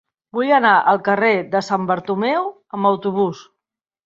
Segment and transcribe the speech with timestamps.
[0.35, 3.45] Vull anar al carrer de Sant Bartomeu amb autobús.